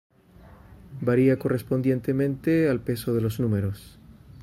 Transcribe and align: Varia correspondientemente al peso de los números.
Varia 0.99 1.37
correspondientemente 1.37 2.67
al 2.67 2.79
peso 2.79 3.13
de 3.13 3.21
los 3.21 3.39
números. 3.39 3.99